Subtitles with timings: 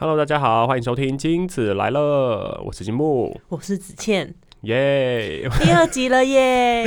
[0.00, 5.48] Hello，大家好，欢迎收听金子来了，我是金木，我是子倩，耶！
[5.60, 6.84] 第二集了耶！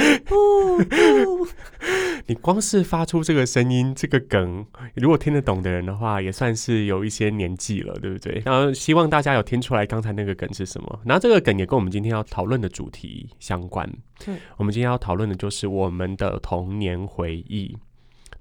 [2.28, 8.42] 你光是发出这个声音，这个梗，如果听得懂的人的话，也算是有一些年纪了，对不对？
[8.46, 11.02] 然后希望大家有听出来刚才那个梗是什么。
[11.04, 13.86] 然后这个梗也跟我们今天要讨论的主题相关。
[14.26, 17.76] 嗯我们今天要讨论的就是我们的童年回忆。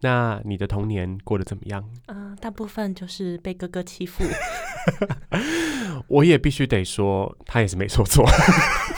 [0.02, 1.84] 那你的童年过得怎么样？
[2.06, 4.24] 啊、大部分就是被哥哥欺负，
[6.08, 8.24] 我也必须得说，他也是没说错，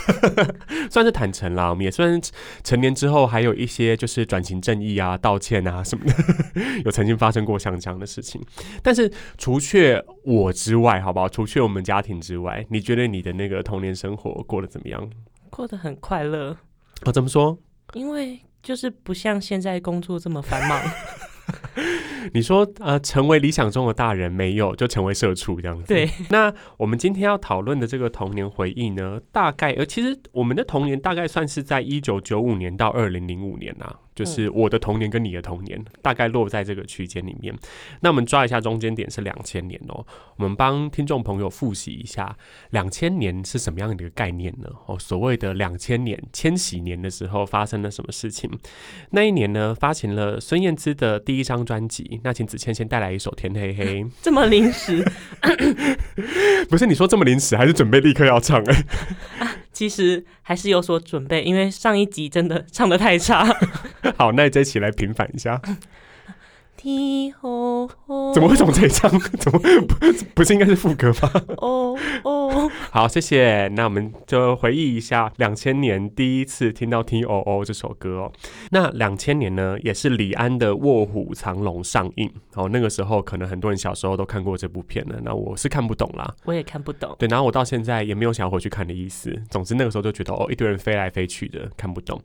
[0.89, 1.69] 算是坦诚啦。
[1.69, 2.31] 我们也算是
[2.63, 6.13] 成年之后，还有一些就是转型正义啊、道歉啊什么的，
[6.85, 8.41] 有曾经发生过像这样的事情。
[8.81, 11.27] 但是除却我之外，好不好？
[11.27, 15.09] 除却我们家庭之外，你觉得你的那个童年生活过得怎么样？
[15.49, 16.57] 过得很快乐，
[17.05, 17.57] 哦，怎么说？
[17.93, 20.81] 因为就是不像现在工作这么繁忙。
[22.33, 25.85] 你说呃，成为理想中的大人没有，就成为社畜这样子。
[25.87, 37.53] 对，那我们今天要讨论的这个童年回忆呢，大概呃，其实我们的童年大概算是在一九九五年到二零零五年啊，就是我的童年跟你的童年大概落在这个区间里面。
[38.01, 40.05] 那我们抓一下中间点是两千年哦，
[40.37, 42.35] 我们帮听众朋友复习一下
[42.71, 44.69] 两千年是什么样的一个概念呢？
[44.85, 48.49] 哦，所谓的两千年千禧年的时候发生了什么事情？
[49.11, 52.19] 那一年呢，发行了孙燕姿的第一张专辑。
[52.23, 54.03] 那请子倩先带来一首《天黑黑》。
[54.21, 55.03] 这么临时，
[56.69, 58.83] 不是你说这么临时，还是准备立刻要唱、哎，
[59.71, 63.45] 其实还是有所准备，因为上一集真的唱的太差。
[64.17, 65.61] 好，那你再一起来平反一下。
[66.83, 69.09] 天吼吼，怎么会从这一唱？
[69.39, 69.95] 怎么不
[70.35, 71.31] 不是应该是副歌吗？
[71.59, 73.69] 哦哦，好，谢谢。
[73.69, 78.33] 那我们就回忆一下两千年第一次听到《T O O》这首歌哦。
[78.71, 82.67] 那两千年呢，也是李安的《卧虎藏龙》上映哦。
[82.67, 86.35] 那个时候可能很多人小时候都看过这部片了，那我是看不懂啦。
[86.43, 87.15] 我也看不懂。
[87.17, 89.33] 对，然后我到现在也没有想要回去看的意思。
[89.49, 92.21] 总之那个时候就觉得哦，一堆人飞来飞去的，看不懂。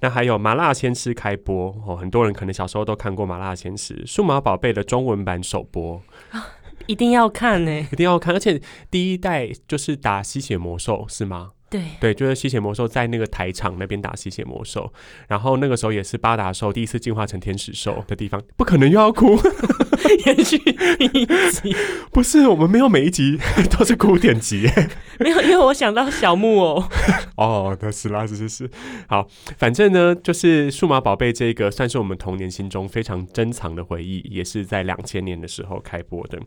[0.00, 6.02] 那还有《麻辣鲜师》开播哦，很多人可能小时候都看过《麻辣鲜师》，《数码宝贝》的中文版首播，
[6.86, 8.34] 一定要看呢、一定要看。
[8.34, 8.60] 而且
[8.90, 11.52] 第一代就是打吸血魔兽是吗？
[11.70, 14.92] 对，对，就是吸血魔兽在那个台场那边打吸血魔兽，
[15.28, 19.36] 然后那个时候也是巴达兽第一次进化成天使兽的地方，不可能又要哭，
[20.26, 20.56] 延续
[21.00, 21.74] 一集
[22.12, 23.38] 不是我们没有每一集
[23.70, 24.88] 都是哭点集耶。
[25.18, 26.84] 没有，因为我想到小木偶。
[27.36, 28.70] 哦，那是啦，是是是。
[29.08, 29.26] 好，
[29.58, 36.38] 反正呢，就是数码宝贝这个算是我们童年心中非常珍藏的回忆，也是在两千年的时候开播的。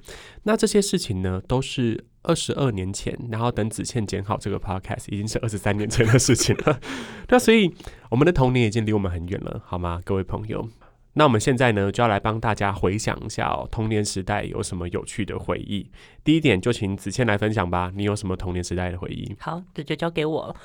[0.43, 6.79] 那这些事情呢，都是二十二年前，然后等子倩剪好这个 podcast，已经是二十三年前的事情了。
[7.29, 7.73] 那所以
[8.11, 10.67] 我们的童年已经离我们很远了，好吗，各位朋友？
[11.13, 15.89] 那我们现在呢，就要来帮大家回想一下哦，童年时代有什么有趣的回忆。
[16.23, 19.35] 第一点，就请子倩来分享吧，你有什么童年时代的回忆？
[19.39, 20.55] 好，这就交给我了。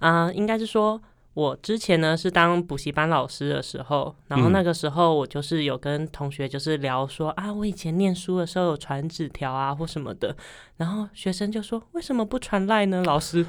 [0.00, 1.00] 啊、应该是说，
[1.34, 10.36] 我之前呢是当补习班老师的时候，然后嗯那个时候我就是有跟同学就是聊说啊，我以前念书的时候有传纸条啊或什么的，
[10.76, 13.02] 然后学生就说为什么不传赖呢？
[13.04, 13.46] 老师，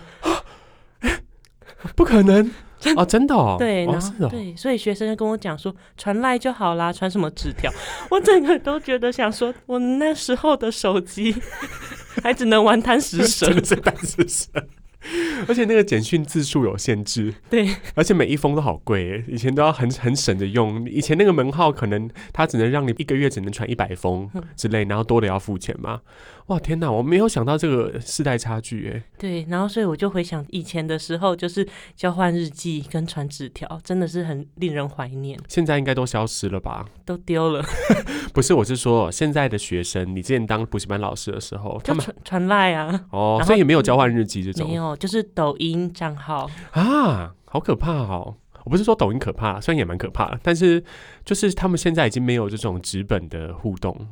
[1.95, 2.49] 不可能
[2.95, 7.69] 啊，真的哦，对，哦然后、对，所以学生就跟我讲说传赖就好啦，传什么纸条？
[8.09, 11.35] 我整个都觉得想说，我那时候的手机
[12.23, 14.69] 还只能玩贪食 蛇真，的是单是神。
[15.47, 20.87] 而且那个简讯字数有限制，对，而且每一封都好贵耶，以前都要很很省着用。
[20.89, 26.01] 以前那个门号可能它只能让你一个月只能传一百封嗯之类，然后多的要付钱嘛。
[26.47, 29.03] 哇，天哪，我没有想到这个世代差距哎。
[29.17, 31.65] 对，然后所以我就回想以前的时候，就是
[31.95, 36.85] 交换日记跟传纸条，真的是很令人怀念，现在应该都消失了吧？
[37.05, 37.63] 都丢了，
[38.33, 48.35] 不是，我是说现在的学生，你之前当补习班老师的时候，他们就传传赖啊，哦，所以也没有交换日记这种没有，就是抖音账号，啊，好可怕哦！
[48.63, 50.83] 我不是说抖音可怕，虽然也蛮可怕的，但是
[51.25, 54.07] 就是他们现在已经没有这种纸本的互动。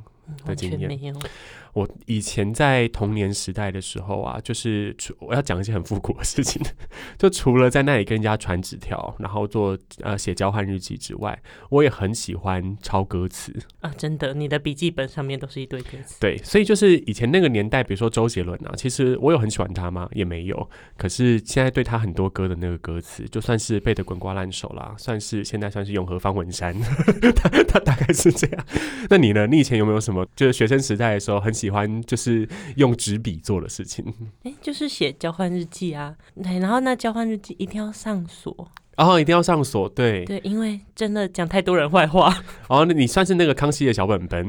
[0.46, 1.14] 的经验没有。
[1.74, 6.62] 我以前在童年时代的时候啊，就是除我要讲一些很复古的事情，
[7.18, 11.40] 就除了在那里跟人家传纸条，然后做呃写交换日记之外，
[11.70, 13.53] 我也很喜欢抄歌词。
[13.79, 16.20] 啊，真的，你的笔记本上面都是一堆歌词。
[16.20, 20.09] 对，所以就是以前那个年代，比如说周杰伦啊，其实我有很喜欢他吗？
[20.14, 20.70] 也没有。
[20.97, 26.76] 可是现在对他很多歌的那个歌词，就算是背得滚瓜烂熟啦，算是现在算是永和方文山，
[27.35, 28.66] 他他大概是这样。
[29.09, 29.47] 那你呢？
[29.47, 34.03] 你以前有没有什么就是学生时代的时候很喜欢就是用纸笔做的事情？
[34.41, 40.26] 哎，就是写交换日记啊，对，然后那交换日记一定要上锁，哦，一定要上锁，对。
[40.26, 42.35] 对，因为真的讲太多人坏话，
[42.70, 44.47] 哦，那你算是那个康熙的小本本，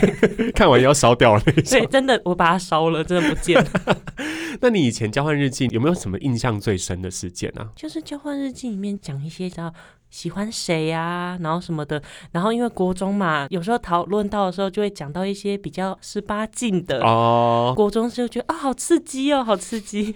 [0.54, 3.70] 看完也要烧掉了那对，真的我把它烧了，真的不见了。
[4.60, 7.70] 那你以前交换日记有没有什么印象最深的事件啊？
[7.74, 9.72] 就是交换日记里面讲一些叫
[10.10, 12.02] 喜欢谁呀、然后什么的，
[12.32, 17.00] 然后因为国中嘛，有时候讨论到的时候就会讲到一些比较十八禁的。
[17.00, 20.14] 哦，国中就觉得啊、好刺激哦，好刺激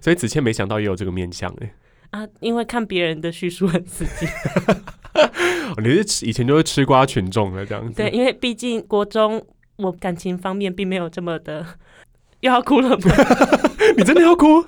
[0.00, 1.72] 所以子倩没想到也有这个面相哎。
[2.12, 2.26] 啊！
[2.40, 4.26] 因为看别人的叙述很刺激，
[5.76, 7.94] 哦你是吃以前就是吃瓜群众了这样子。
[7.94, 9.44] 对，，因为毕竟国中
[9.76, 11.66] 我感情方面并没有这么的，
[12.40, 13.04] 又要哭了吗？
[13.96, 14.62] 你真的要哭？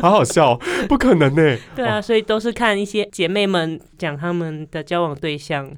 [0.00, 0.56] 好好笑，
[0.88, 1.56] 不可能呢。
[1.74, 5.70] 对啊，所以都是看一些姐妹们讲他们的交往对象，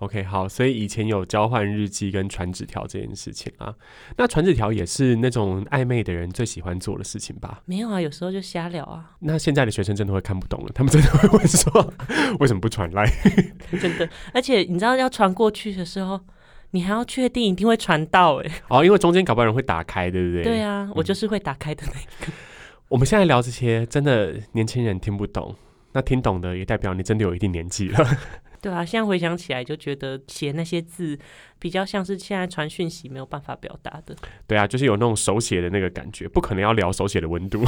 [0.00, 3.74] OK，好，所以以前有交换日记跟传纸条这件事情啊。
[4.16, 7.62] 那传纸条也是那种暧昧的人最喜欢做的事情吧？
[7.66, 11.92] 没有啊，有时候就瞎聊啊，那现在的学生真的会看不懂了，他们真的会问说，
[12.40, 13.04] 为什么不传来？
[13.80, 14.08] 真的。
[14.32, 16.18] 而且你知道要传过去的时候，
[16.70, 20.42] 你还要确定一定会传到哎、哦，因为中间搞不好人会打开，对不对？
[20.42, 22.32] 对啊，我就是会打开的那个。
[22.88, 25.54] 我们现在聊这些，真的年轻人听不懂。
[25.92, 27.98] 那听懂的也代表你真的有一定年纪了。
[28.60, 31.18] 对啊，现在回想起来就觉得写那些字
[31.60, 34.16] 比较像是现在传讯息没有办法表达的。
[34.48, 37.62] 对啊，就是有那种手写的那个感觉，不可能要聊手写的温度。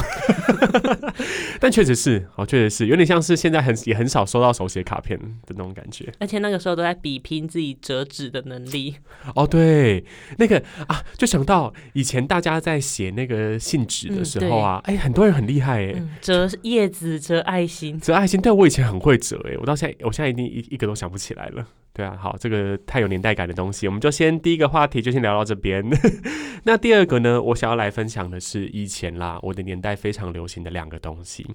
[1.61, 6.11] 但确实是，哦，确实是有点像是现在很也很少收到手写卡片的那种感觉。
[6.19, 8.95] 而且那个时候都在比拼自己折纸的能力。
[9.35, 10.03] 哦，对，
[10.37, 15.93] 那个啊，就想到以前大家在写那个信纸的嗯时候啊，哎、很多人很厉害哎。
[15.95, 17.99] 嗯，折叶子，折爱心。
[17.99, 21.65] 折爱心，对我以前很会折哎，我到现在，我现在已经一一个都想不起来了。
[21.93, 25.87] 对啊，好，这个太有年代感的东西，我们就先第一个话题就先聊到这边。
[26.65, 31.45] 那第二个呢，我想要来分享的是以前啦，我的年代非常流行的两个东西。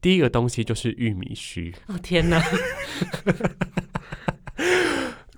[0.00, 2.40] 第一个东西就是玉米须，哦天哪！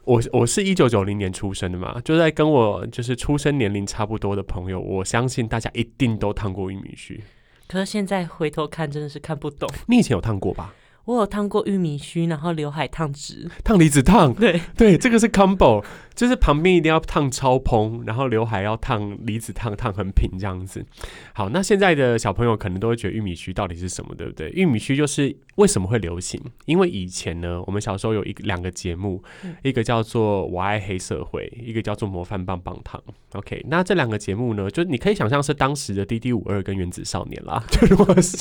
[0.05, 7.19] 我我是一九九零年出生的嘛，就在跟我就是出生年龄差不多的朋友，我相信大家一定都烫过玉米须。
[7.67, 9.67] 可是现在回头看真的是看不懂。
[9.87, 10.75] 你以前有烫过吧？
[11.05, 13.49] 我有烫过玉米须，然后刘海烫直。
[13.63, 20.85] 烫离子烫， 对，对，这个是 combo，就是旁边一定要烫超蓬，然后刘海要烫离子烫，烫很平这样子。
[21.33, 24.51] 好，那现在的小朋友可能都会觉得玉米须到底是什么，对不对？
[24.51, 26.41] 玉米须就是为什么会流行？
[26.67, 33.01] 因为以前呢，我们小时候有一个两个节目，嗯一个叫做《我爱黑社会》，一个叫做《模范棒棒糖》。
[33.39, 37.61] OK，那这两个节目呢，就你可以想象是当时的《滴滴五二》跟《原子少年》啦。
[37.69, 38.39] 就如果是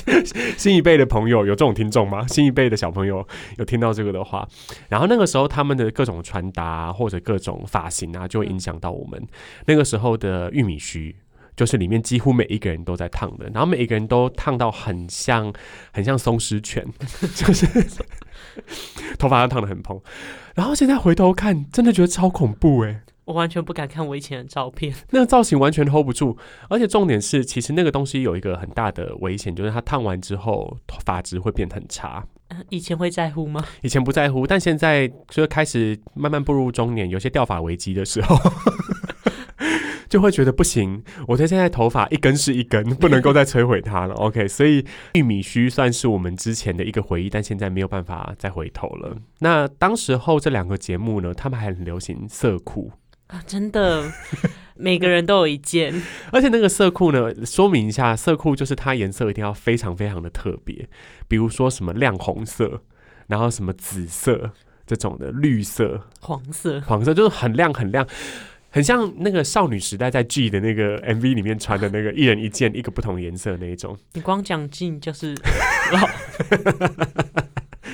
[0.56, 2.28] 新一辈的朋友有这种听众吗？
[2.28, 3.28] 新一辈的小朋友
[3.58, 4.48] 有听到这个的话，
[4.90, 9.22] 然后那个时候他们的各种穿搭、啊、或者各种发型啊，就会影响到我们
[9.66, 11.16] 那个时候的玉米须。
[11.56, 15.54] 就是里面几乎每一个人都在烫的，然后每一个人都烫到很像
[15.92, 16.84] 很像松狮犬，
[17.36, 17.68] 就是
[19.20, 20.02] 头发都烫的很蓬。
[20.56, 24.96] 然后现在回头看，真的觉得超恐怖哎、我完全不敢看我以前的照片。
[25.12, 26.36] 那个造型完全 hold 不住，
[26.70, 30.76] 而且重点是，其实那个东西有一个很大的危险，就是它烫完之后
[31.06, 32.26] 发质会变得很差。
[32.58, 33.64] 呃以前会在乎吗？
[33.82, 38.38] 以前不在乎，但现在就是开始慢慢步入中年，有些掉发危机的时候，
[40.10, 41.04] 就会觉得不行。
[41.28, 44.14] 我的现在头发一根是一根，不能够再摧毁它了。
[44.16, 49.18] OK，所以玉米须算是我们之前的一个回忆，但现在没有办法再回头了。
[49.40, 52.92] 那当时候这两个节目呢，他们还很流行色库。
[53.28, 54.04] 啊，真的，
[54.76, 55.94] 每个人都有一件。
[56.32, 60.88] 而且那个色裤呢，说明一下，色裤就是它颜色一定要非常非常的特别，
[61.28, 62.82] 比如说什么亮红色，
[63.28, 64.52] 然后什么紫色
[64.86, 68.08] 这种的，绿色、黄色，黄色，就是很亮很亮。
[68.76, 75.36] 很像那个少女时代在 G 的那个 MV 里面穿的那个一人一件一个不同颜色那一种你光讲 G 就是
[75.94, 76.10] 老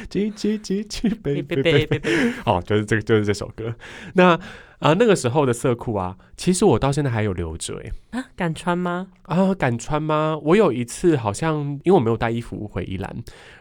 [0.10, 3.76] ，G G G G 贝 baby 贝 baby 贝贝贝，哦，就是这个就是这首歌。
[4.14, 4.40] 那
[4.80, 7.92] 啊、那个时候的色裤啊，其实我到现在还有留着诶。
[8.12, 9.08] 啊，敢穿吗？
[9.24, 10.40] 啊，敢穿吗？
[10.42, 13.14] 我有一次好像因为我没有带衣服回宜兰，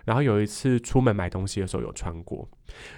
[0.04, 2.48] 然后有一次出门买东西的时候有穿过。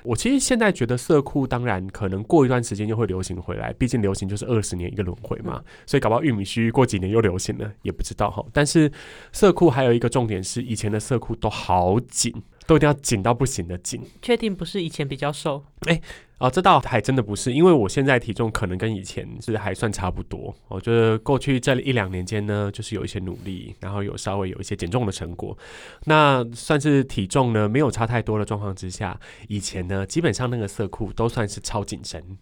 [0.03, 8.45] 我其实现在觉得色裤当然可能过一段时间又会流行回来，毕竟流行就是二十年一个轮回嘛，所以搞不好玉米须过几年又流行了，也不知道哈。
[8.53, 8.93] 但是
[9.33, 12.35] 色裤还有一个重点是，以前的色裤都好紧，
[12.71, 14.01] 都一定要紧到不行的紧。
[14.23, 15.65] 确定不是以前比较瘦？
[15.89, 16.01] 哎
[16.39, 20.55] 哦，这倒还真的不是，因为我现在体重可能跟以前是还算差不多。
[20.69, 25.59] 我觉得过去这一两年间呢，就是有一些努力，然后有稍微有一些减重的成果。
[26.05, 32.39] 那算是体重呢没有差太多的状况之下，以前呢基本上那个色裤都算是超紧身。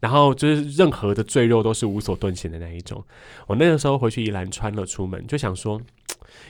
[0.00, 3.04] 然后就是任何的赘肉都是无所遁形的那一种。
[3.46, 5.78] 我那个时候回去宜兰穿了出门，就想说，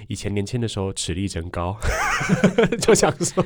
[0.09, 1.77] 以前年轻的时候齿力真高，
[2.81, 3.45] 就想说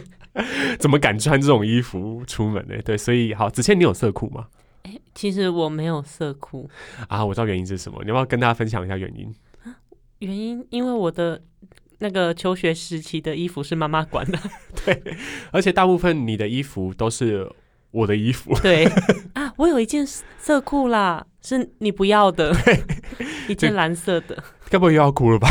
[0.78, 2.74] 怎么敢穿这种衣服出门呢？
[2.84, 4.46] 对，所以好，子倩，你有色裤吗？
[4.82, 6.68] 哎、其实我没有色裤，
[7.08, 9.34] 啊，我知道原因是什么，你要不要跟大家分享一下原因？
[10.18, 11.42] 原因因为我的
[11.98, 14.38] 那个求学时期的衣服是妈妈管的，
[14.84, 15.02] 对
[15.50, 17.50] 而且大部分你的衣服都是
[17.90, 18.84] 我的衣服，对
[19.34, 22.54] 啊，我有一件色裤啦，是你不要的，
[23.48, 25.48] 一件蓝色的，该不会又要哭了吧？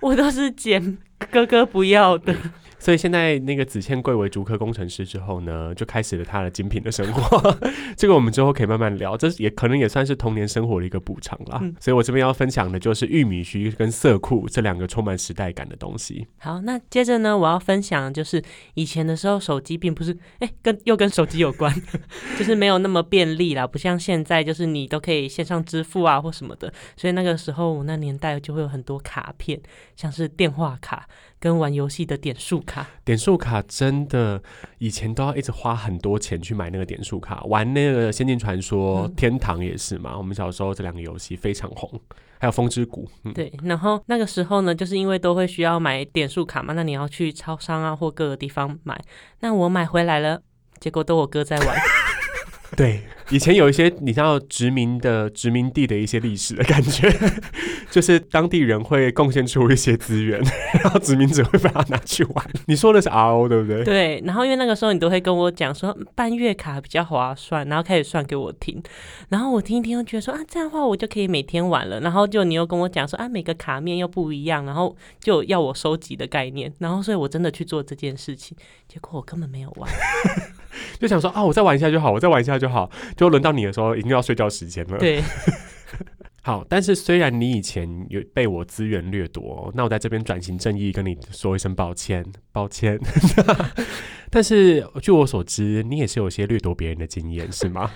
[0.00, 0.98] 我都是捡
[1.30, 2.34] 哥哥不要的。
[2.78, 7.58] 所以现在那个子倩贵为竹科工程师之后呢，就开始了他的精品的生活。
[7.96, 11.58] 这个我们之后可以慢慢聊，这也可能也算是童年生活的一个补偿啦。
[11.60, 16.26] 嗯所以我这边要分享的就是玉米须跟色裤这两个充满时代感的东西。
[16.38, 18.42] 好，那接着呢，我要分享就是
[18.74, 21.72] 以前的时候，手机并不是哎、跟又跟手机有关，
[22.38, 26.72] 就是没有那么便利啦，不像现在，就是你都可以线上支付啊或什么的。
[26.96, 29.60] 所以那个时候，我那年代就会有很多卡片，
[29.96, 31.08] 像是电话卡
[31.40, 32.86] 跟玩游戏的点数卡。
[33.04, 34.42] 点数卡真的
[34.78, 40.16] 以前都要一直花很多钱去买那个点数卡，玩那个《仙境传说》嗯天堂也是嘛。
[40.16, 42.00] 我们小时候这两个游戏非常红，
[42.38, 43.04] 还有《风之谷》。
[43.24, 49.00] 嗯，对，然后那个时候呢，就是因为都会需要买点数卡嘛，那你要去超商啊或各个地方买。
[49.40, 50.40] 那我买回来了，
[50.80, 51.76] 结果都我哥在玩。
[52.76, 57.12] 对， 以前有一些你知道殖民的殖民地的一些历史的感觉，
[57.90, 60.40] 就是当地人会贡献出一些资源，
[60.82, 62.50] 然后殖民者会把它拿去玩。
[62.66, 63.84] 你说的是 RO 对不对？
[63.84, 68.82] 对，然后因为那个时候你都会跟我讲说办月卡比较划算，然后开始算给我听，
[69.28, 78.56] 然后我听一听又觉得说啊这样的话我就可以每天玩了，然后就你又跟我讲说啊每个卡面又不一样，然后就要我收集的概念，然后所以我真的去做这件事情，
[78.88, 79.90] 结果我根本没有玩。
[81.00, 82.88] 就想说啊，我再玩一下就好，我再玩一下就好。
[83.18, 84.96] 就轮到你的时候，已经要睡觉时间了。
[84.96, 85.20] 对，
[86.40, 92.98] 好，但是虽然你以前有被我资源掠夺，那我在这边转型正义跟你说一声抱歉，抱歉。
[94.30, 97.90] 但是据我所知，你也是有些掠夺别人的经验，是吗？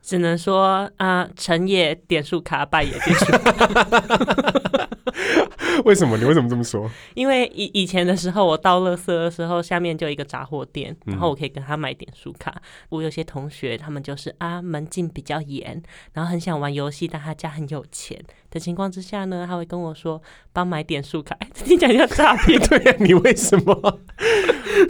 [0.00, 4.88] 只能说啊成也点数卡，败也点数卡。
[5.84, 6.16] 为什么？
[6.16, 6.90] 你为什么这么说？
[7.14, 12.54] 因为以以前的时候，我倒垃圾的时候，下面就一个杂货店，嗯然后我可以跟他买点数卡。
[12.88, 20.20] 我有些同学，他们就是啊门禁比较严，然后很想玩游戏，但他家很有钱的情况之下呢，他会跟我说
[20.52, 21.36] 帮买点数卡。
[21.40, 22.60] 哎，这听起来像诈骗。
[22.68, 24.00] 对呀、你为什么？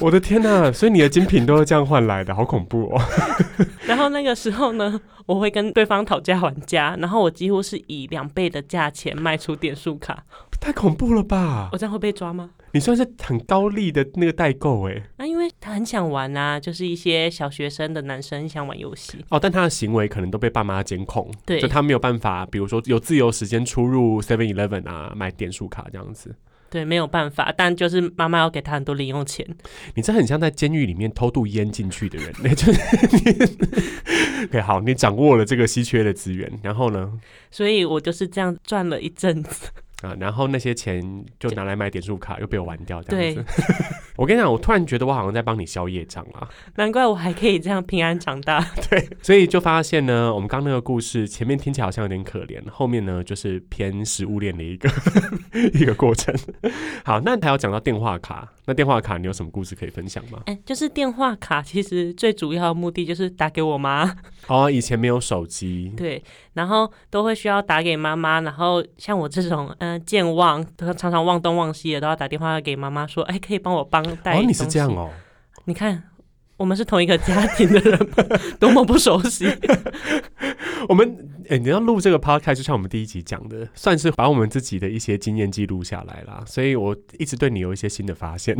[0.01, 0.73] 我的天呐！
[0.73, 3.03] 所以你的精品都是这样换来的，好恐怖哦！
[3.87, 10.25] 然后那个时候呢，我会跟对方讨价还价，然后我几乎是以两倍的价钱卖出点数卡。
[10.63, 11.77] 太恐怖了吧我？
[11.77, 12.51] 这样会被抓吗？
[12.73, 15.03] 你算是很高利的那个代购哎。
[15.19, 19.19] 那、因为他很想玩啊，就是一些小学生的男生想玩游戏。
[19.29, 26.33] 哦，但他的行为可能都被爸妈监控，对就他没有办法，比如说有自由时间出入 Seven Eleven 啊，买点数卡这样子。
[26.71, 29.47] 对，没有办法，但就是妈妈要给他很多零用钱。
[29.95, 32.81] 你这很像在监狱里面偷渡烟进去的人，那 就是
[33.13, 34.47] 你。
[34.47, 37.13] OK，好，你掌握了这个稀缺的资源，然后呢？
[37.51, 39.69] 所以我就是这样赚了一阵子。
[40.03, 41.03] 啊，然后那些钱
[41.39, 43.45] 就拿来买点数卡，又被我玩掉，这样对子。
[44.17, 46.47] 我跟你讲，我突然觉得我好像在帮你消业障啊。
[46.77, 48.61] 难怪我还可以这样平安长大。
[48.91, 54.91] 对所以就发现呢，我们刚刚那个故事前面听起来好像有点可怜，后面呢就是偏食物链的一个
[55.75, 56.35] 一个过程。
[57.05, 60.43] 好，那还要讲到电话卡，那电话卡你有什么故事可以分享吗？
[60.47, 64.15] 哎、就是电话卡，其实最主要的目的就是打给我妈，
[64.47, 74.39] 哦，以前没有手机，对，然后都会需要打给妈妈，然后像我这种嗯、呃健忘，他常常忘东忘西的，都要打电话给妈妈说，哎、可以帮我帮带。
[74.39, 74.89] 哦，你是这样？
[74.95, 75.11] 哦。
[75.65, 76.03] 你看。
[76.59, 78.39] 我们是同一个家庭的人吗？
[78.61, 79.47] 多么不熟悉！
[80.89, 86.43] 我们诶、你要录这个 podcast，就像我们第一集讲的，算是把我们自己的一些经验记录下来啦。
[86.47, 88.57] 所以我一直对你有一些新的发现。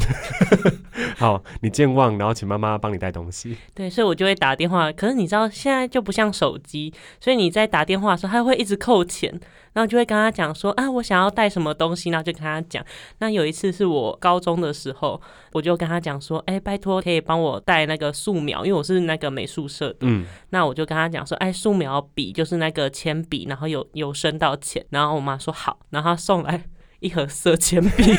[1.17, 3.57] 好，你健忘，然后请妈妈帮你带东西。
[3.73, 4.93] 对，所以我就会打电话。
[4.93, 9.31] 可是你知道，现在就不像手机，所以你在打电话的时候，他会一直扣钱，
[9.73, 12.85] 然后就会跟他讲说啊，我想要带什么东西，然后就跟他讲。
[13.21, 15.19] 那有一次是我高中的时候，
[15.53, 19.99] 我就跟他讲说，哎、拜托可以帮我带那个素描，因为我是那个美术社的。
[20.01, 24.85] 嗯，那我就跟他讲说，哎，素描笔就是那个铅笔，然后有有升到钱。
[24.91, 26.65] 然后我妈说好，然后她送来
[27.01, 28.15] 一盒色铅笔。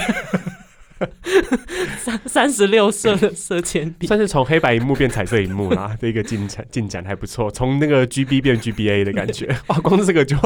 [1.97, 7.51] 三三十六色的色铅笔，算是从黑白荧幕变彩色荧幕啦的一个进展，进展还不错。
[7.51, 10.37] 从那个 GB 变 GBA 的感觉，哇，光是这个就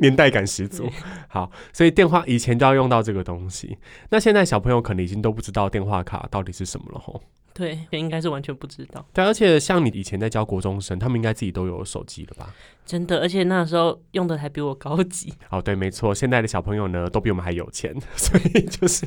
[0.00, 0.90] 年代感十足。
[1.28, 3.78] 好，所以电话以前就要用到这个东西。
[4.08, 7.22] 那现在小朋友可能已经都不知道电话卡到底是什么了吼。
[7.52, 12.54] 对，应该是完全不知道，对，而且像你以前在教国中生，他们应该自己都有手机了吧？
[12.86, 15.32] 真的，而且那时候用的还比我高级。
[15.50, 19.06] 哦，对，没错，现在的小朋友呢都比我们还有钱， 所以就是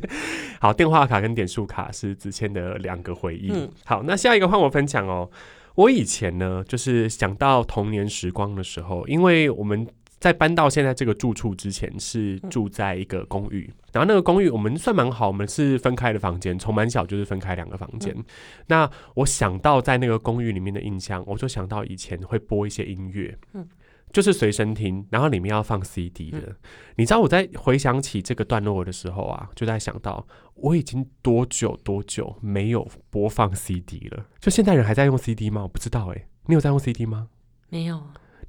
[0.59, 3.49] 好，电话卡跟点数卡是子谦的两个回忆。
[3.51, 5.29] 嗯好，那下一个换我分享哦。
[5.75, 9.87] 我以前呢，就是想到童年时光的时候，因为我们
[10.23, 18.15] 在搬到现在这个住处之前是住在一个公寓，然后那个公寓我们算蛮好，我们是分开的房间，从蛮小就是分开两个房间。
[18.67, 23.67] 那我想到在那个公寓里面的印象，我就想到以前会播一些音乐，嗯
[24.13, 26.55] 就是随身听，然后里面要放 CD 的。
[26.95, 30.25] 你知道我在回想起这个段落的时候啊，就在想到
[30.55, 34.25] 我已经多久多久没有播放 CD 了？
[34.39, 35.63] 就现代人还在用 CD 吗？
[35.63, 37.27] 我不知道哎、你有在用 CD 吗？
[37.67, 38.01] 没有，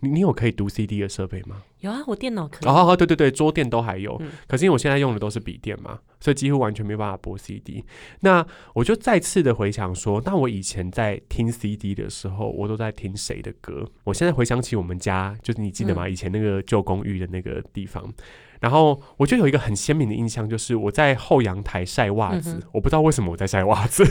[0.04, 1.62] 你你有可以读 CD 的设备吗？
[1.80, 2.68] 有啊，我电脑可以。
[2.68, 4.16] 哦哦，对对对，桌垫都还有。
[4.20, 7.84] 嗯可是因为我现在用的都是笔电嘛，所以几乎完全没办法播 CD。
[8.20, 13.88] 那我就再次的回想说，那我以前在听 CD 的时候，我都在听谁的歌？
[14.04, 16.08] 我现在回想起我们家，就是你记得吗？
[16.08, 18.12] 以前那个旧公寓的那个地方。
[18.61, 24.02] 然后我就有一个很鲜明的印象，就是我在后阳台晒袜子，嗯我不知道为什么我在晒袜子。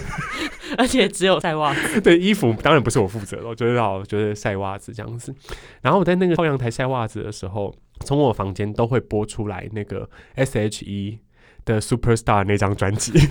[0.77, 2.01] 而且只有晒袜子。
[2.01, 5.33] 对，衣服当然不是我负责了，我就是要就是晒袜子这样子。
[5.81, 11.19] 然后我在那个后阳台晒袜子的时候，从我房间都会播出来那个 S.H.E
[11.65, 13.13] 的 Superstar 那张专辑。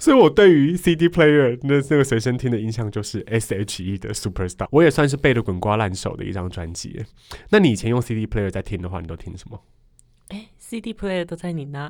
[0.00, 7.02] 所以，我对于 CD player 那那个随身听的印象就是 S.H.E 的 Superstar，我也算是背的滚瓜烂熟的一张专辑。
[7.50, 9.58] 那你以前用 CD player 在听的话，你都听什么？
[10.74, 11.88] ，CD player 都在你那。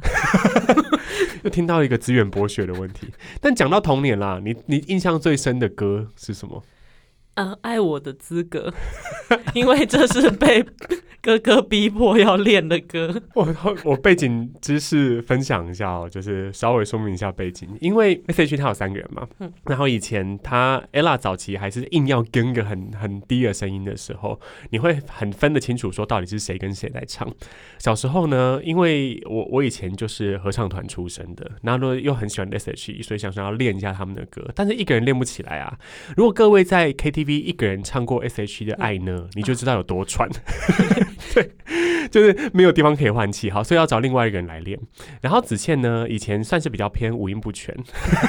[1.42, 3.08] 又听到一个资源博学的问题。
[3.40, 6.62] 但讲到童年啦，你你印象最深的歌是什么？
[7.34, 8.72] 呃，爱我的资格，
[9.54, 10.64] 因为这是被
[11.20, 13.20] 哥哥逼迫要练的歌。
[13.34, 13.48] 我
[13.84, 18.56] 我背景知识分享一下哦，就是稍微说明一下背景，因为 S.H.
[18.56, 24.38] 他有三个人嘛，嗯然后以前他 ella 早期还是硬要跟个很很低的声音的时候，
[24.70, 27.26] 你会很分得清楚说到底是谁跟谁在唱。
[27.78, 35.76] 小时候呢，因为我我以前就是合唱团出身的，然后又很喜欢 S.H.E，所以想说要练一下他们的歌，但是一个人练不起来啊。
[36.16, 36.92] 如果各位在
[37.24, 40.28] KTV 一个人唱过 S.H.E 的爱呢，你就知道有多喘。
[41.34, 41.50] 对，
[42.10, 44.78] 就是没有地方可以换气，好，所以要找另外一个人来练。
[45.20, 47.74] 然后子倩呢，以前算是比较偏五音不全，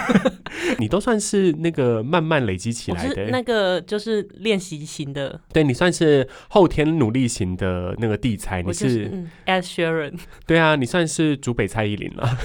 [0.80, 10.14] 你都算是那个慢慢累积起我来的，那个就是练习型的，对你算是后天努力型的那个地才，你是嗯，Ed Sheeran，
[10.48, 12.38] 对啊，你算是主北蔡依林了。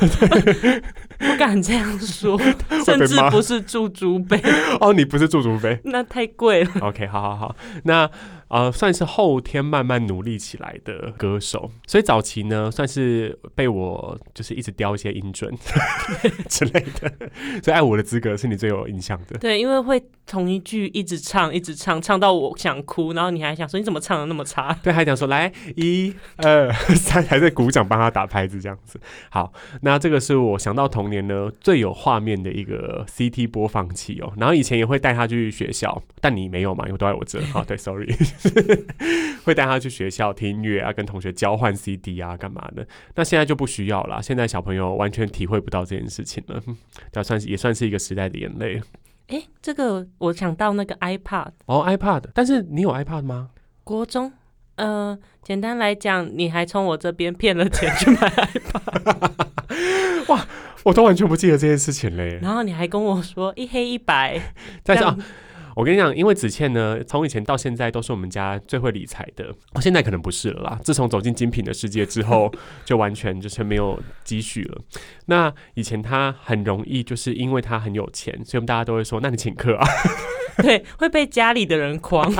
[1.18, 2.38] 不敢这样说，
[2.85, 4.40] 甚至不是住竹北，
[4.81, 6.70] 哦，你不是住竹北那太贵了。
[6.81, 8.11] ，OK，好好好，那
[8.51, 15.53] 呃算是后天慢慢努力起来的歌手，所以早期呢算是被我就是一直雕一些音准
[16.49, 17.13] 之类的，
[17.63, 19.39] 所以爱我的资格是你最有印象的。
[19.39, 24.77] 对，因为会同一句一直唱，一直唱，唱到我想哭，然后你还想说你怎么唱的那么差？
[24.83, 29.01] 对，还讲说来一二三，还在鼓掌帮他打拍子这样子。
[29.31, 34.33] 好，那这个是我想到童年呢最有画面的一个 CT 播放器哦。
[34.37, 37.41] 然后以前也会带他去学校，但你没有嘛，因为都在我这。
[37.53, 38.13] 好，对，sorry，
[39.44, 42.87] 会带他去学校听音乐啊，跟同学交换 CD 啊，干嘛的？
[43.14, 46.76] 那现在就不需要啦，现在小朋友完全体会不到这件事情了， 嗯
[47.12, 48.81] 那算是也算是一个时代的眼泪。
[49.29, 53.50] 哎，这个我想到那个 iPad，哦，iPad，但是你有 iPad 吗？
[53.85, 54.33] 国中。
[54.76, 60.46] 呃，简单来讲，你还从我这边骗了钱去买 iPad，哇
[60.85, 62.38] 我都完全不记得这件事情嘞。
[62.40, 64.40] 然后你还跟我说一黑一白，
[64.83, 65.29] 但是啊这样，
[65.76, 69.54] 我跟你讲，因为子倩呢，从以前到现在都是我们家最会理财的。
[69.74, 70.78] 我，现在可能不是了啦。
[70.83, 72.52] 自从走进精品的世界之后，
[72.85, 74.80] 就完全就是没有积蓄了。
[75.26, 79.87] 那以前她很容易，就是因为她很有钱，所以我们大家都会说：“那你请客啊。
[80.62, 82.30] 对，会被家里的人诓。”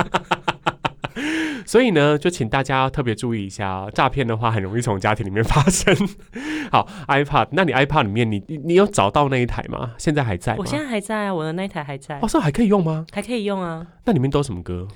[1.65, 5.95] 所以呢，就请大家特别注意一下哦，诈骗的话很容易从家庭里面发生。
[6.71, 9.93] 好，iPad，那你 iPad 里面你你你有找到那一台吗？
[9.97, 10.57] 现在还在吗？
[10.59, 13.05] 我现在还在啊，我的那台还在哦，，这还可以用吗？
[13.11, 14.87] 还可以用啊，那里面都有什么歌？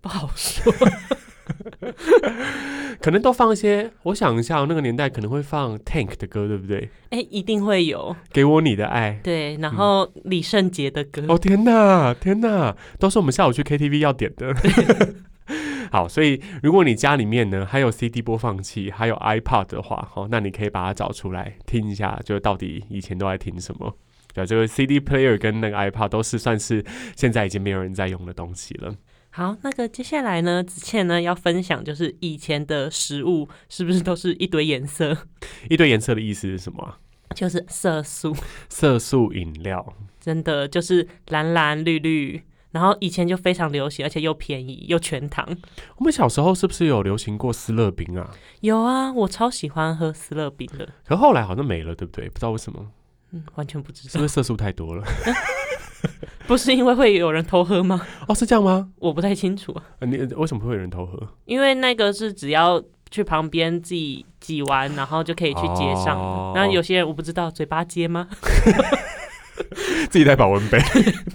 [0.00, 0.72] 不好说。
[3.00, 6.88] 可能都放一些，我想一下哦，那个年代可能会放 Tank 的歌，对不对？
[7.10, 9.18] 哎、一定会有给我你的爱。
[9.24, 14.54] 对，然后李圣杰的歌，哦天哪，天哪，都是我们下午去 KTV 要点的。
[15.92, 23.94] 好，所以如果你家里面呢还有 CD 播放器，还有 iPod 的话，哦，那你可以把它找出来听一下，就到底以前都在听什么。
[24.32, 26.82] 对，这个 CD player 跟那个 iPod 都是算是
[27.14, 28.94] 现在已经没有人在用的东西了。
[29.28, 35.14] 好，那个接下来呢，子倩呢要分享就是以前的食物是不是都是一堆颜色？
[35.68, 36.96] 一堆颜色的意思是什么啊？
[37.36, 38.34] 就是色素，
[38.70, 39.94] 色素饮料。
[40.18, 42.40] 真的就是蓝蓝绿绿。
[42.72, 45.46] 然后以前就非常流行，而且又便宜又全糖。
[45.96, 48.30] 我们小时候是不是有流行过斯乐冰啊？
[48.60, 50.88] 有啊，我超喜欢喝斯乐冰的。
[51.06, 52.28] 可后来好像没了，对不对？
[52.28, 52.84] 不知道为什么。
[53.30, 54.10] 嗯，完全不知道。
[54.10, 55.04] 是不是色素太多了？
[56.48, 58.04] 不是因为会有人偷喝吗？
[58.26, 58.88] 哦，是这样吗？
[58.98, 59.74] 我不太清楚。
[60.00, 61.28] 你为什么会有人偷喝？
[61.44, 66.52] 因为那个是只要去旁边自己挤完，然后就可以去接上。
[66.54, 68.28] 然后有些人我不知道，嘴巴接吗？
[70.10, 70.78] 自己带保温杯。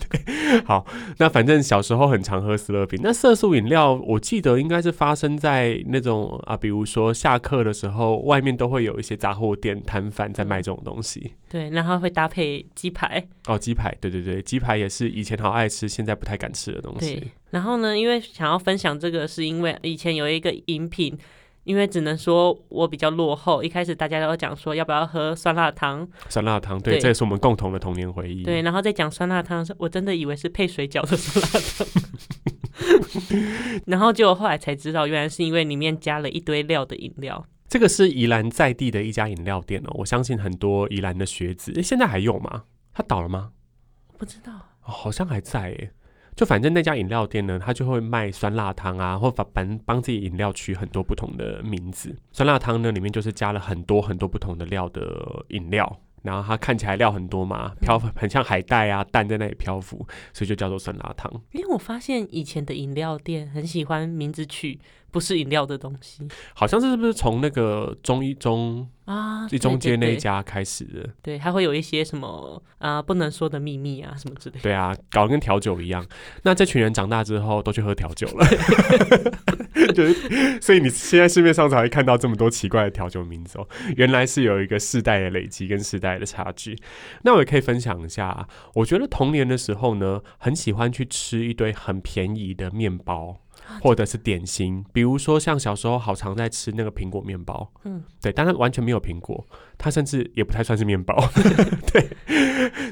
[0.65, 0.85] 好，
[1.17, 2.99] 那反正小时候很常喝斯乐冰。
[3.03, 11.33] 那色素饮料，我记得应该是发生在那种啊，比如说下课的时候，外面都会有一些杂货店摊贩在卖这种东西。
[11.49, 13.23] 对，然后会搭配鸡排。
[13.47, 17.15] 哦，鸡排，对对对，鸡排也是以前好爱吃，现在不太敢吃的东西。
[17.15, 21.17] 对，然后呢，因为想要分享这个，是因为以前有一个饮品。
[21.67, 28.41] 因为只能说我比较落后，一开始大家都讲说要不要喝酸辣汤，酸辣汤，对，这也是我们共同的童年回忆。
[28.43, 31.85] 对，然后再讲酸辣汤，我真的以为是配水饺的酸辣汤，
[33.85, 37.45] 然后结果后来才知道，原来是因为里面加了一堆料的饮料。
[37.67, 42.63] 这个是宜兰在地的一家饮料店哦，我相信很多宜兰的学子，现在还有吗？
[42.93, 43.51] 他倒了吗？
[44.17, 45.91] 不知道，好像还在诶。
[46.37, 52.15] 就反正那家饮料店呢，他就会卖酸辣汤啊，或把帮帮自己饮料取很多不同的名字。
[52.31, 61.31] 酸辣汤呢，里面就是加了很多很多不同的料的饮料，然后它看起来料很多嘛，漂很像海带啊蛋在那里漂浮，所以就叫做酸辣汤。
[61.53, 64.79] 因为我发现以前的饮料店很喜欢名字取
[65.17, 68.87] 不是饮料的东西，好像是不是从那个中一中。
[69.07, 74.59] 啊，最中间那一家开始的，对，还会有一些什么啊不能说的秘密啊什么之类。
[74.61, 76.05] 对啊，搞得跟调酒一样。
[76.43, 78.45] 那这群人长大之后都去喝调酒了，
[79.95, 80.13] 对，
[80.59, 83.65] 所以你现在市面上才会看到这么多奇怪的调酒名字哦。
[83.95, 86.77] 原来是有一个世代的累积跟世代的差距。
[87.23, 93.37] 那我也可以分享一下，我觉得童年的时候呢，很喜欢去吃一堆很便宜的面包。
[93.81, 99.45] 或者是点心，比如说像小时候好常在吃那个苹果面包，嗯，对，但它完全没有苹果，
[99.77, 101.15] 它甚至也不太算是面包，
[101.91, 102.09] 对，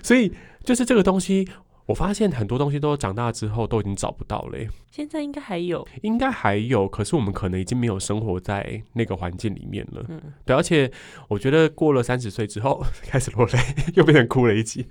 [0.04, 0.32] 所以
[0.64, 1.48] 就是这个东西，
[1.86, 4.58] 我发现很多东西都长大之后都已经找不到了。
[4.92, 10.92] 现在应该还有，应该还有，可是我们可能已经没有生活在那个环境里面了，嗯，对，而且
[11.28, 13.60] 我觉得过了三十岁之后 开始落泪，
[13.96, 14.88] 又变成哭了一集。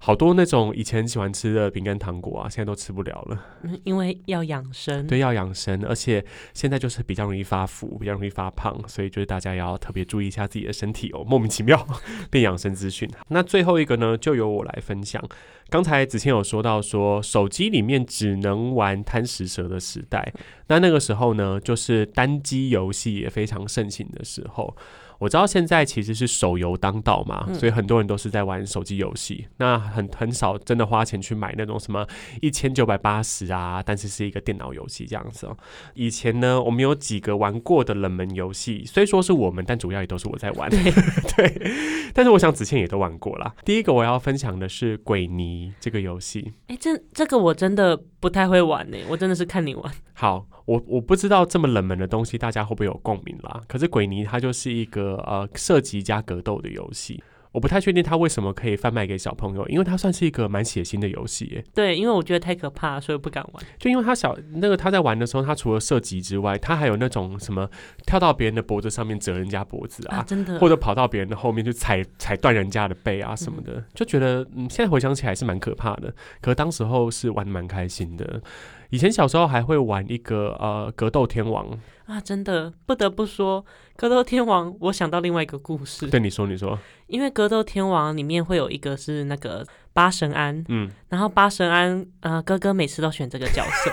[0.00, 3.44] 好多那种以前喜欢吃的饼干糖果啊，现在都吃不了了。
[3.62, 5.06] 嗯， 因为要养生。
[5.06, 11.24] 对，要养生，而且现在就是比较容易发福，比较容易发胖，所以就是大家要特别注意一下自己的身体哦。
[11.24, 11.84] 莫名其妙
[12.30, 13.10] 变养生资讯。
[13.28, 15.22] 那最后一个呢，就由我来分享。
[15.68, 20.32] 刚才子谦有说到说，手机里面只能玩贪食蛇的时代，
[20.68, 24.74] 那那个时候呢，就是单机游戏也非常盛行的时候。
[25.18, 29.46] 我知道现在其实是手游当道嘛，所以很多人都是在玩手机游戏。
[29.56, 32.06] 那很很少真的花钱去买那种什么
[32.40, 35.56] 一千九百八十啊，但是是一个电脑游戏这样子哦。
[35.94, 40.70] 以前呢，我们有几个玩过的冷门游戏，虽说是我们，但主要也都是我在玩。
[41.36, 43.54] 对，但是我想子倩也都玩过啦。
[43.64, 46.52] 第一个我要分享的是《鬼泥》这个游戏。
[46.68, 49.92] 哎，这这个我真的不太会玩呢，我真的是看你玩。
[50.14, 50.46] 好。
[50.68, 53.58] 我我不知道这么冷门的东西大家会不会有共鸣啦？
[53.66, 57.22] 可是鬼泥它就是一个呃射击加格斗的游戏。
[57.52, 61.62] 我不太确定他为什么可以贩卖给小朋友，因为它算是一个蛮血腥的游戏。
[61.74, 63.64] 对，因为我觉得太可怕，所以不敢玩。
[63.78, 67.68] 就因为他小那个他在玩的时候，他除了射击之外，他还有那种什么
[68.06, 76.14] 跳到别人的脖子上面折人家脖子啊，真的，或者跑到别人的后面去踩踩断人家的背啊什么的，就觉得嗯，现在回想起来是蛮可怕的。
[76.40, 78.40] 可当时候是玩的蛮开心的。
[78.90, 81.66] 以前小时候还会玩一个呃格斗天王
[82.06, 83.64] 啊，真的不得不说
[83.96, 86.06] 格斗天王，我想到另外一个故事。
[86.08, 93.90] 对，你说你说，因为格斗天王里面会有一个是那个八神庵，嗯，然后八神庵呃哥哥每次都选这个角色。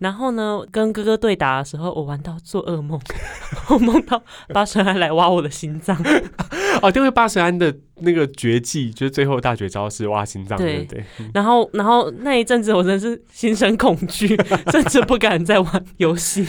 [0.00, 3.00] 然后呢，跟哥哥对打的时候，我玩到做噩梦，
[3.68, 5.96] 我梦到八神庵来挖我的心脏。
[6.82, 11.04] 哦，因为八神庵的那个绝技就是最后大绝招是挖心脏，对不对？
[11.32, 14.36] 然后，然后那一阵子我真是心生恐惧，
[14.70, 16.46] 甚至不敢再玩游戏。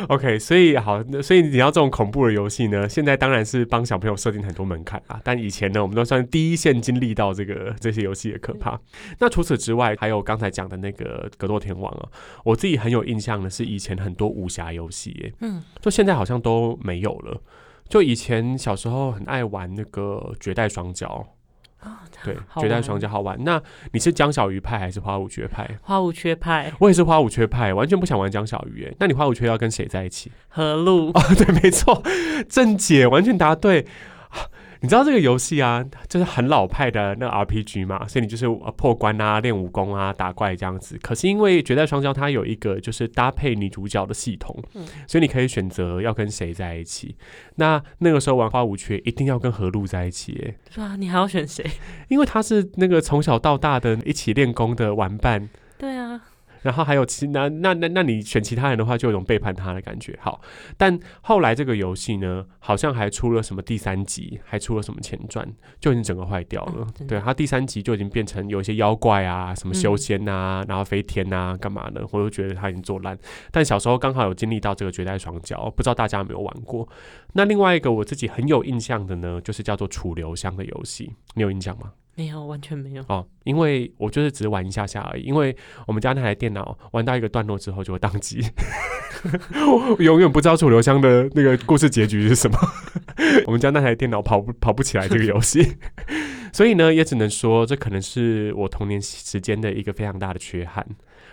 [0.10, 5.18] OK，所以好，所以你要这种恐怖的游戏呢，现在当然是帮小朋友设定很多门槛啊。
[5.24, 8.78] 但以前呢，我们都算第一线经历到这个这些游戏的可怕。
[9.20, 12.08] 那除此之外，还有刚才讲的那个格斗天王啊，
[12.44, 12.90] 我自己很。
[12.90, 17.40] 有印象的是以前很多武侠游戏，嗯，就现在好像都没有了。
[17.88, 21.24] 就以前小时候很爱玩那个绝代双骄
[22.24, 23.36] 对，绝代双骄好玩。
[23.44, 23.60] 那
[23.92, 25.68] 你是江小鱼派还是花无缺派？
[25.82, 28.84] 花无缺派，我也是花无缺派，完全不想玩江小鱼。
[28.84, 30.30] 哎，那你花无缺要跟谁在一起？
[30.48, 32.02] 何露哦，对，没错，
[32.48, 33.86] 郑姐完全答对。
[34.82, 40.98] 你知道这个游戏啊，就是很老派的那个 RPG 嘛，所以你就是呃破关啊、练武功啊、打怪这样子。
[41.02, 47.14] 可是因为绝代双骄它有一个就是搭配女主角的系统，嗯所以你可以选择要跟谁在一起。
[47.56, 51.64] 那那个时候玩花无缺一定要跟何露在一起耶，对啊，你还要选谁？
[52.08, 55.48] 因为他是那个从小到大的一起练功的玩伴。
[56.62, 60.18] 然后还有其那那那那你选其他人的话，就有种背叛他的感觉。
[60.20, 60.40] 好，
[60.76, 65.46] 但后来这个游戏呢，好像还出了什么第三集，还出了什么前传，
[65.80, 66.86] 就已经整个坏掉了。
[67.08, 73.18] 对，它第三集就已经变成有一些妖怪啊，什么修仙啊，然后飞天啊，干嘛的，我就觉得它已经做烂。
[73.50, 76.88] 但小时候刚好有经历到这个绝代双骄，不知道大家有没有玩过？
[77.32, 81.92] 那另外一个我自己很有印象的呢，就是叫做楚留香的游戏，你有印象吗？
[82.20, 83.02] 没有，完全没有。
[83.08, 85.56] 哦，因为我就是只是玩一下下而已，因为
[85.86, 88.44] 我们家那台电脑玩到一个段落之后就会宕机，
[89.66, 92.58] 我永远不知道楚留香的那个故事结局是什么。
[93.46, 95.76] 我们家那台电脑跑不跑不起来这个游戏，
[96.52, 100.86] 所以呢，也只能说这可能是我童年时间的一个非常大的缺憾。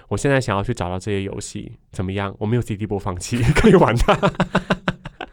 [0.07, 2.33] 我现在想要去找到这些游戏，怎么样？
[2.39, 4.17] 我没有 CD 播放器可以玩它。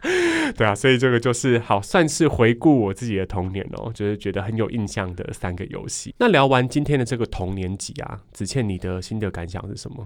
[0.55, 6.13] 对啊，所以这个就是好，算是回顾我自己的童年哦，就是觉得很有印象的三个游戏。
[6.19, 10.05] 那聊完今天的这个童年集啊，子倩你的心得感想是什么？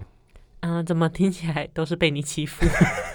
[0.62, 2.66] 嗯、怎么听起来都是被你欺负？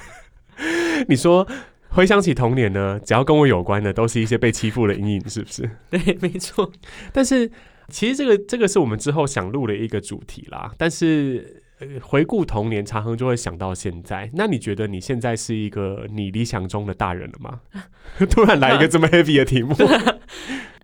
[1.09, 1.47] 你说
[1.89, 5.69] 回想起童年呢，只要跟我有关的，都是一些被欺负的阴影，是不是？
[5.91, 6.71] 对，没错。
[7.13, 7.51] 但是
[7.89, 10.73] 其实这个这个是我们之后想录的一个主题啦。
[10.79, 11.61] 但是、呃、
[12.01, 14.31] 回顾童年，常常就会想到现在。
[14.35, 17.61] 那你觉得你现在是一个你理想中的大人了吗？
[18.31, 19.75] 突然来一个这么 heavy 的题目，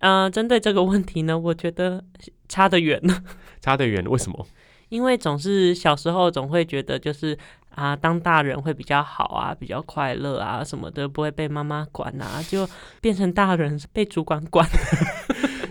[0.01, 2.03] 嗯、 针对这个问题呢，我觉得
[2.49, 3.23] 差得远呢，
[3.61, 4.45] 差得远，为什么？
[4.89, 7.37] 因为总是小时候总会觉得就是
[7.73, 12.67] 啊，当大人会比较好啊，比较快乐啊什么的，不会被妈妈管啊，就
[12.99, 14.67] 变成大人被主管管。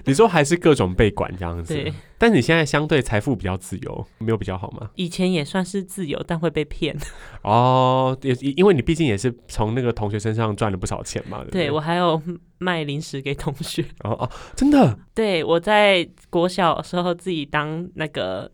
[0.07, 4.91] 你说还是各种被管这样子对，但你现在相对财富比较自由，没有比较好吗？
[4.97, 6.97] 以前也算是自由，但会被骗。
[7.43, 11.67] 哦，也因为你毕竟也是从那个同学身上赚了不少钱嘛，对不对？
[11.67, 12.21] 对我还有
[12.59, 13.85] 卖零食给同学。
[14.05, 18.51] 哦哦，真的，对我在国小时候自己当那个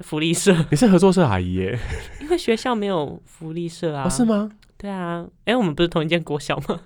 [0.00, 1.78] 福利社， 你是合作社阿姨耶？
[2.20, 4.04] 因为学校没有福利社啊。
[4.06, 4.50] 哦，是吗？
[4.76, 6.80] 对啊，哎，我们不是同一间国小吗？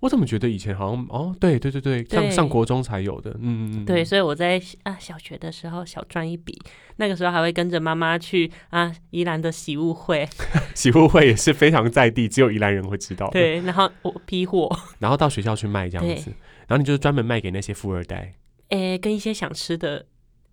[0.00, 6.58] 我怎么觉得以前好像哦，对对对对，上对上国中才有的，嗯嗯嗯，对，所以我在啊小学的时候小赚一笔，
[6.96, 10.26] 那个时候还会跟着妈妈去啊宜兰的喜物会，
[10.74, 16.30] 喜物会也是非常在地，只有宜兰人会知道的。，对，然后我批货， 然后到学校去卖这样子，
[16.66, 18.34] 然后你就是专门卖给那些富二代
[18.70, 20.06] 哎，跟一些想吃的，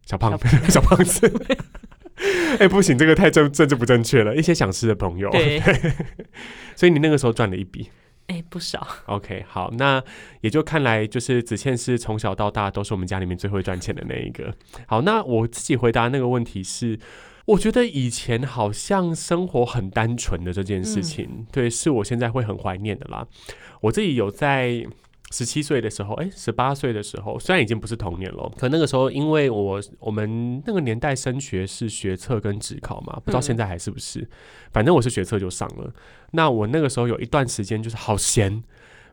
[0.05, 0.38] 小胖
[0.69, 1.31] 小胖子。
[2.60, 4.36] 哎、不行，这个太政政治不正确了。
[4.36, 5.62] 一些想吃的朋友，对，
[6.75, 7.88] 所以你那个时候赚了一笔。
[8.28, 10.04] 哎不少， OK，好，那
[10.42, 14.54] 也就看来就是子倩是从小到大都是我们家里面最会赚钱的那一个。
[14.86, 17.00] 好，那我自己回答那个问题是，
[17.46, 23.28] 我觉得以前好像生活很单纯的这件事情，对，是我现在会很怀念的啦。
[23.82, 24.86] 我自己有在。
[25.32, 34.28] 十七岁的时候，哎，十八岁的时候，虽然已经不是童年了，可那个时候因为我我们那个年代升学是学测跟职考嘛，不知道现在还是不是，
[34.72, 35.94] 反正我是学测就上了。
[36.32, 38.63] 那我那个时候有一段时间就是好闲，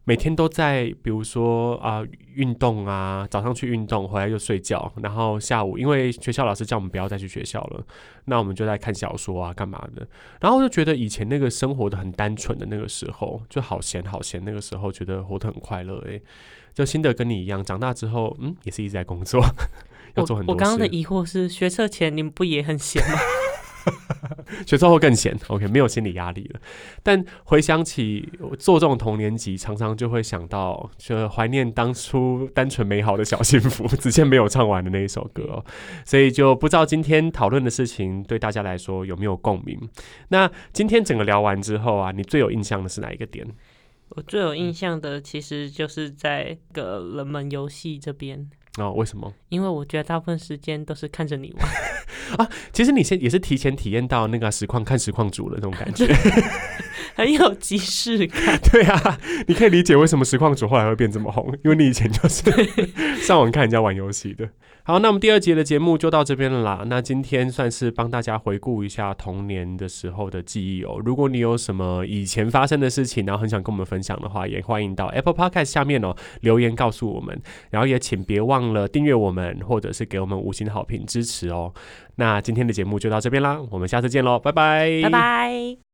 [0.07, 2.03] 每天都在，比如说啊
[2.35, 7.83] 运、动啊，早上去运动，回来就睡觉，然后下午因为学校老师叫我们不要再去学校了，
[8.27, 10.07] 那我们就在看小说啊，干嘛的。
[10.41, 16.21] 然后我就觉得以前那个生活的很单纯的那个时候，就好闲好闲，那个时候觉得活得很快乐诶、
[16.75, 19.41] 就新的跟你一样，长大之后，嗯，也是一直在工作，
[20.17, 23.19] 要做很多我刚刚的疑惑是，学车前你们不也很闲吗？
[24.67, 26.61] 学之后更闲，OK，没有心理压力了。
[27.03, 33.87] 但回想起做这种童年集，常常就会想到，就怀念当初 单纯美好的小幸福。
[33.97, 35.65] 子倩没有唱完的那一首歌，
[36.05, 39.79] 所以就不知道今天讨论的事情对大家来说有没有共鸣。
[40.29, 43.47] 那今天整个聊完之后啊，你最有印象的是哪一个点？
[44.11, 49.33] 我最有印象的其实就是在个人们游戏这边，哦，为什么？
[49.51, 51.69] 因为我觉得大部分时间都是看着你玩
[52.39, 52.51] 啊。
[52.73, 56.07] 其实你先也是提前体验到那个实况看实况主的那种感觉。
[57.15, 58.59] 很有即视感。
[58.73, 62.51] 对啊，你可以理解为什么实况主后来会变这么红，因为你以前就是
[63.23, 64.49] 上网看人家玩游戏的。
[64.87, 66.85] 好，那我们第二节的节目就到这边了啦。
[66.89, 71.01] 那今天算是帮大家回顾一下童年的时候的记忆哦。
[71.03, 77.41] 如果你有什么以前发生的事情，然后很想跟我们分享的话，也欢迎到 Apple Podcast 下面哦留言告诉我们。
[77.71, 81.73] 然后也请别忘了订阅我们，或者是给我们五星好评支持哦。
[82.17, 85.79] 那今天的节目就到这边啦，我们下次见喽，拜拜，拜拜。